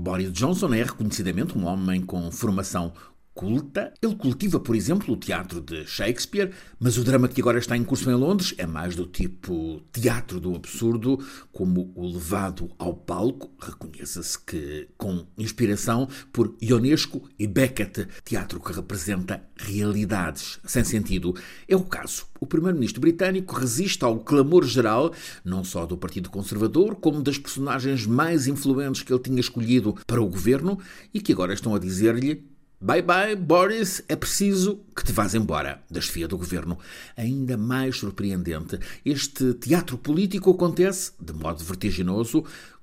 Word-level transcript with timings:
Boris 0.00 0.32
Johnson 0.32 0.72
é 0.72 0.82
reconhecidamente 0.82 1.56
um 1.58 1.66
homem 1.66 2.00
com 2.00 2.30
formação 2.32 2.90
culta. 3.40 3.94
Ele 4.02 4.14
cultiva, 4.16 4.60
por 4.60 4.76
exemplo, 4.76 5.14
o 5.14 5.16
teatro 5.16 5.62
de 5.62 5.86
Shakespeare, 5.86 6.52
mas 6.78 6.98
o 6.98 7.04
drama 7.04 7.26
que 7.26 7.40
agora 7.40 7.58
está 7.58 7.74
em 7.74 7.82
curso 7.82 8.10
em 8.10 8.14
Londres 8.14 8.54
é 8.58 8.66
mais 8.66 8.94
do 8.94 9.06
tipo 9.06 9.80
teatro 9.90 10.38
do 10.38 10.54
absurdo, 10.54 11.18
como 11.50 11.90
o 11.96 12.06
levado 12.06 12.70
ao 12.78 12.92
palco, 12.92 13.50
reconheça-se 13.58 14.38
que 14.38 14.88
com 14.98 15.24
inspiração 15.38 16.06
por 16.30 16.54
Ionesco 16.60 17.22
e 17.38 17.46
Beckett, 17.46 18.08
teatro 18.26 18.60
que 18.60 18.74
representa 18.74 19.42
realidades 19.56 20.60
sem 20.66 20.84
sentido. 20.84 21.34
É 21.66 21.74
o 21.74 21.84
caso. 21.84 22.26
O 22.38 22.46
primeiro-ministro 22.46 23.00
britânico 23.00 23.54
resiste 23.54 24.04
ao 24.04 24.20
clamor 24.20 24.66
geral, 24.66 25.14
não 25.42 25.64
só 25.64 25.86
do 25.86 25.96
Partido 25.96 26.28
Conservador, 26.28 26.96
como 26.96 27.22
das 27.22 27.38
personagens 27.38 28.04
mais 28.04 28.46
influentes 28.46 29.02
que 29.02 29.10
ele 29.10 29.22
tinha 29.22 29.40
escolhido 29.40 29.96
para 30.06 30.20
o 30.20 30.28
governo 30.28 30.78
e 31.14 31.22
que 31.22 31.32
agora 31.32 31.54
estão 31.54 31.74
a 31.74 31.78
dizer-lhe 31.78 32.50
Bye 32.82 33.02
bye, 33.02 33.36
Boris, 33.36 34.02
é 34.08 34.16
preciso 34.16 34.80
que 34.96 35.04
te 35.04 35.12
vás 35.12 35.34
embora, 35.34 35.82
da 35.90 36.00
chefia 36.00 36.26
do 36.26 36.38
governo. 36.38 36.78
Ainda 37.14 37.54
mais 37.54 37.98
surpreendente, 37.98 38.78
este 39.04 39.52
teatro 39.52 39.98
político 39.98 40.52
acontece, 40.52 41.12
de 41.20 41.34
modo 41.34 41.62
vertiginoso, 41.62 42.42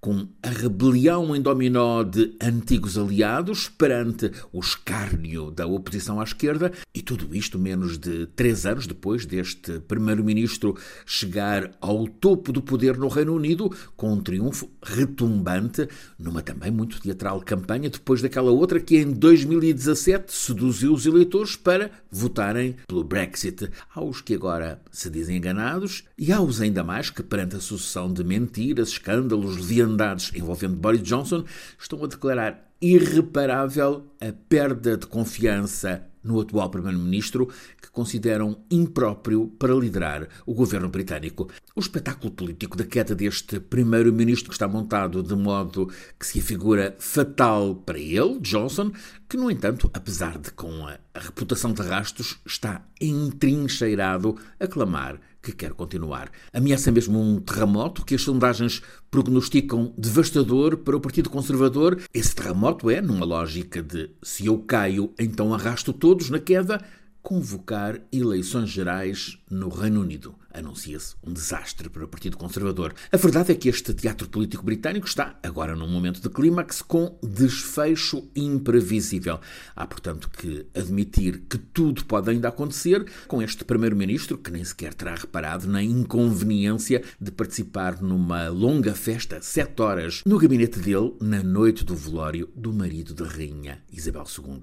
com 0.00 0.28
a 0.42 0.48
rebelião 0.48 1.34
em 1.34 1.42
dominó 1.42 2.02
de 2.02 2.36
antigos 2.40 2.96
aliados 2.96 3.68
perante 3.68 4.30
o 4.52 4.60
escárnio 4.60 5.50
da 5.50 5.66
oposição 5.66 6.20
à 6.20 6.24
esquerda, 6.24 6.72
e 6.94 7.02
tudo 7.02 7.34
isto 7.34 7.58
menos 7.58 7.98
de 7.98 8.26
três 8.26 8.64
anos 8.64 8.86
depois 8.86 9.26
deste 9.26 9.80
primeiro-ministro 9.80 10.76
chegar 11.04 11.72
ao 11.80 12.06
topo 12.06 12.52
do 12.52 12.62
poder 12.62 12.96
no 12.96 13.08
Reino 13.08 13.34
Unido, 13.34 13.74
com 13.96 14.12
um 14.12 14.20
triunfo 14.20 14.70
retumbante, 14.82 15.88
numa 16.18 16.42
também 16.42 16.70
muito 16.70 17.00
teatral 17.00 17.40
campanha, 17.40 17.90
depois 17.90 18.22
daquela 18.22 18.50
outra 18.50 18.80
que 18.80 18.96
em 18.96 19.10
2017 19.10 20.32
seduziu 20.32 20.92
os 20.92 21.06
eleitores 21.06 21.56
para 21.56 21.90
votarem 22.10 22.76
pelo 22.86 23.04
Brexit. 23.04 23.68
Aos 23.94 24.20
que 24.20 24.34
agora 24.34 24.80
se 24.92 25.10
dizem 25.10 25.36
enganados, 25.36 26.04
e 26.16 26.32
aos 26.32 26.60
ainda 26.60 26.84
mais 26.84 27.10
que, 27.10 27.22
perante 27.22 27.56
a 27.56 27.60
sucessão 27.60 28.12
de 28.12 28.22
mentiras, 28.22 28.90
escândalos, 28.90 29.56
leviandades, 29.56 29.87
envolvendo 30.34 30.76
Boris 30.76 31.02
Johnson 31.02 31.44
estão 31.78 32.02
a 32.04 32.08
declarar 32.08 32.68
irreparável 32.80 34.06
a 34.20 34.32
perda 34.48 34.96
de 34.96 35.06
confiança 35.06 36.04
no 36.22 36.40
atual 36.40 36.68
Primeiro-Ministro, 36.68 37.48
que 37.80 37.90
consideram 37.90 38.58
impróprio 38.70 39.48
para 39.58 39.74
liderar 39.74 40.28
o 40.44 40.54
governo 40.54 40.88
britânico. 40.88 41.48
O 41.74 41.80
espetáculo 41.80 42.30
político 42.30 42.76
da 42.76 42.84
queda 42.84 43.14
deste 43.14 43.58
Primeiro-Ministro 43.58 44.52
está 44.52 44.68
montado 44.68 45.22
de 45.22 45.34
modo 45.34 45.90
que 46.18 46.26
se 46.26 46.38
afigura 46.38 46.94
fatal 46.98 47.74
para 47.74 47.98
ele, 47.98 48.38
Johnson, 48.40 48.92
que, 49.28 49.36
no 49.36 49.50
entanto, 49.50 49.90
apesar 49.92 50.38
de 50.38 50.50
com 50.50 50.86
a, 50.86 50.98
reputação 51.14 51.72
de 51.72 51.82
rastos, 51.82 52.38
está 52.46 52.82
entrincheirado 53.00 54.36
a 54.58 54.66
clamar 54.66 55.20
que 55.42 55.52
quer 55.52 55.72
continuar. 55.72 56.30
Ameaça 56.52 56.90
mesmo 56.90 57.20
um 57.20 57.38
terremoto 57.38 58.04
que 58.04 58.14
as 58.14 58.22
sondagens 58.22 58.82
prognosticam 59.10 59.92
devastador 59.98 60.78
para 60.78 60.96
o 60.96 61.00
Partido 61.00 61.28
Conservador. 61.28 62.00
Esse 62.12 62.34
terremoto 62.34 62.90
é, 62.90 63.00
numa 63.00 63.26
lógica 63.26 63.82
de 63.82 64.10
se 64.22 64.46
eu 64.46 64.58
caio, 64.58 65.12
então 65.18 65.52
arrasto 65.52 65.92
todos 65.92 66.30
na 66.30 66.38
queda, 66.38 66.82
convocar 67.22 68.00
eleições 68.10 68.70
gerais 68.70 69.38
no 69.50 69.68
Reino 69.68 70.00
Unido. 70.00 70.34
Anuncia-se 70.58 71.14
um 71.24 71.32
desastre 71.32 71.88
para 71.88 72.04
o 72.04 72.08
Partido 72.08 72.36
Conservador. 72.36 72.92
A 73.12 73.16
verdade 73.16 73.52
é 73.52 73.54
que 73.54 73.68
este 73.68 73.94
teatro 73.94 74.28
político 74.28 74.64
britânico 74.64 75.06
está 75.06 75.38
agora 75.40 75.76
num 75.76 75.86
momento 75.86 76.20
de 76.20 76.28
clímax 76.28 76.82
com 76.82 77.16
desfecho 77.22 78.28
imprevisível. 78.34 79.38
Há, 79.76 79.86
portanto, 79.86 80.28
que 80.28 80.66
admitir 80.74 81.42
que 81.48 81.58
tudo 81.58 82.04
pode 82.04 82.30
ainda 82.30 82.48
acontecer 82.48 83.06
com 83.28 83.40
este 83.40 83.64
primeiro-ministro 83.64 84.36
que 84.36 84.50
nem 84.50 84.64
sequer 84.64 84.94
terá 84.94 85.14
reparado 85.14 85.68
na 85.68 85.80
inconveniência 85.80 87.04
de 87.20 87.30
participar 87.30 88.02
numa 88.02 88.48
longa 88.48 88.94
festa, 88.96 89.40
sete 89.40 89.80
horas, 89.80 90.22
no 90.26 90.38
gabinete 90.38 90.80
dele, 90.80 91.14
na 91.20 91.40
noite 91.40 91.84
do 91.84 91.94
velório 91.94 92.48
do 92.56 92.72
marido 92.72 93.14
da 93.14 93.28
rainha 93.28 93.80
Isabel 93.92 94.24
II. 94.26 94.58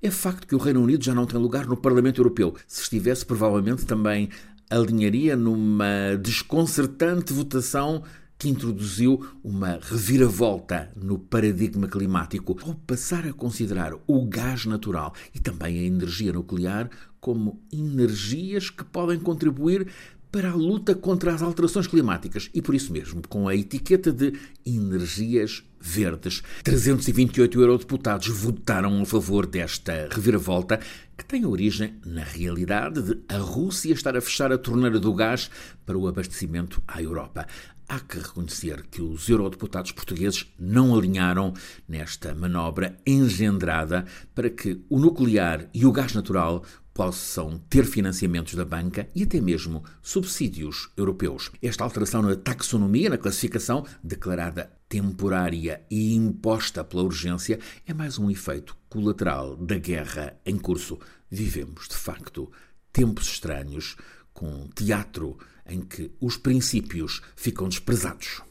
É 0.00 0.10
facto 0.10 0.46
que 0.46 0.54
o 0.54 0.58
Reino 0.58 0.82
Unido 0.82 1.04
já 1.04 1.14
não 1.14 1.26
tem 1.26 1.38
lugar 1.38 1.66
no 1.66 1.76
Parlamento 1.76 2.18
Europeu. 2.18 2.54
Se 2.66 2.80
estivesse, 2.80 3.26
provavelmente 3.26 3.84
também 3.84 4.30
alinharia 4.70 5.36
numa 5.36 6.16
desconcertante 6.20 7.32
votação 7.32 8.02
que 8.38 8.48
introduziu 8.48 9.24
uma 9.42 9.78
reviravolta 9.80 10.90
no 10.96 11.18
paradigma 11.18 11.86
climático. 11.86 12.58
Ao 12.62 12.74
passar 12.74 13.26
a 13.26 13.32
considerar 13.32 13.94
o 14.06 14.26
gás 14.26 14.66
natural 14.66 15.14
e 15.34 15.38
também 15.38 15.78
a 15.78 15.82
energia 15.82 16.32
nuclear 16.32 16.90
como 17.20 17.62
energias 17.72 18.68
que 18.68 18.84
podem 18.84 19.18
contribuir 19.18 19.86
para 20.34 20.50
a 20.50 20.54
luta 20.56 20.96
contra 20.96 21.32
as 21.32 21.42
alterações 21.42 21.86
climáticas 21.86 22.50
e, 22.52 22.60
por 22.60 22.74
isso 22.74 22.92
mesmo, 22.92 23.22
com 23.28 23.46
a 23.46 23.54
etiqueta 23.54 24.10
de 24.10 24.32
energias 24.66 25.62
verdes. 25.80 26.42
328 26.64 27.60
eurodeputados 27.60 28.26
votaram 28.26 29.00
a 29.00 29.06
favor 29.06 29.46
desta 29.46 30.08
reviravolta, 30.10 30.80
que 31.16 31.24
tem 31.24 31.46
origem 31.46 32.00
na 32.04 32.24
realidade 32.24 33.00
de 33.00 33.20
a 33.28 33.38
Rússia 33.38 33.92
estar 33.92 34.16
a 34.16 34.20
fechar 34.20 34.50
a 34.50 34.58
torneira 34.58 34.98
do 34.98 35.14
gás 35.14 35.48
para 35.86 35.96
o 35.96 36.08
abastecimento 36.08 36.82
à 36.88 37.00
Europa. 37.00 37.46
Há 37.88 38.00
que 38.00 38.18
reconhecer 38.18 38.86
que 38.90 39.02
os 39.02 39.28
eurodeputados 39.28 39.92
portugueses 39.92 40.52
não 40.58 40.96
alinharam 40.96 41.54
nesta 41.88 42.34
manobra 42.34 42.96
engendrada 43.06 44.04
para 44.34 44.50
que 44.50 44.80
o 44.88 44.98
nuclear 44.98 45.68
e 45.72 45.86
o 45.86 45.92
gás 45.92 46.12
natural 46.12 46.64
possam 46.94 47.58
ter 47.68 47.84
financiamentos 47.84 48.54
da 48.54 48.64
banca 48.64 49.08
e 49.12 49.24
até 49.24 49.40
mesmo 49.40 49.82
subsídios 50.00 50.88
europeus. 50.96 51.50
Esta 51.60 51.82
alteração 51.82 52.22
na 52.22 52.36
taxonomia, 52.36 53.10
na 53.10 53.18
classificação, 53.18 53.84
declarada 54.02 54.72
temporária 54.88 55.82
e 55.90 56.14
imposta 56.14 56.84
pela 56.84 57.02
urgência, 57.02 57.58
é 57.84 57.92
mais 57.92 58.16
um 58.16 58.30
efeito 58.30 58.76
colateral 58.88 59.56
da 59.56 59.76
guerra 59.76 60.38
em 60.46 60.56
curso. 60.56 61.00
Vivemos, 61.28 61.88
de 61.88 61.96
facto, 61.96 62.50
tempos 62.92 63.26
estranhos, 63.26 63.96
com 64.32 64.68
teatro 64.68 65.36
em 65.66 65.80
que 65.80 66.12
os 66.20 66.36
princípios 66.36 67.20
ficam 67.34 67.68
desprezados. 67.68 68.44